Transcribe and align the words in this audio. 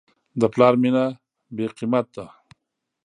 د 0.39 0.41
پلار 0.53 0.73
مینه 0.81 1.05
بېقیمت 1.55 2.07
ده. 2.15 2.25